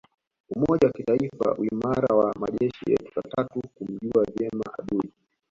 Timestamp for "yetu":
2.91-3.21